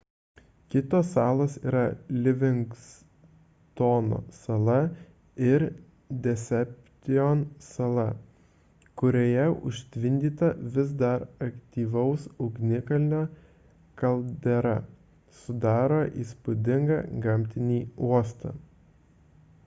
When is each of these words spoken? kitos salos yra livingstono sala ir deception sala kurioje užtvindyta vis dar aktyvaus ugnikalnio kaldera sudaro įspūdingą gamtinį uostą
kitos 0.73 1.09
salos 1.15 1.55
yra 1.71 1.81
livingstono 2.27 4.19
sala 4.37 4.77
ir 5.49 5.65
deception 6.27 7.43
sala 7.67 8.07
kurioje 9.03 9.45
užtvindyta 9.73 10.49
vis 10.79 10.95
dar 11.03 11.27
aktyvaus 11.51 12.25
ugnikalnio 12.49 13.21
kaldera 14.05 14.75
sudaro 15.45 16.03
įspūdingą 16.25 16.99
gamtinį 17.29 17.81
uostą 18.11 18.57